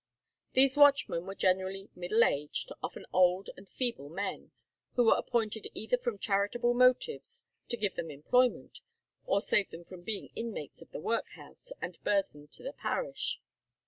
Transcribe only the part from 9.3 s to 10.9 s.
save them from being inmates of